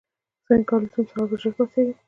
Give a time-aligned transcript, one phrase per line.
[0.47, 1.95] څنګه کولی شم په سهار ژر پاڅېږم